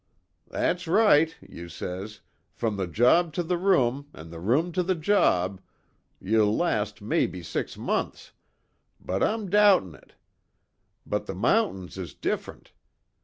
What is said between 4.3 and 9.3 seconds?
the room to the job, ye'll last maybe six months but